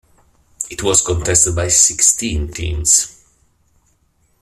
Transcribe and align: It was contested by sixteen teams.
It 0.71 0.81
was 0.81 1.05
contested 1.05 1.55
by 1.55 1.67
sixteen 1.67 2.51
teams. 2.51 3.23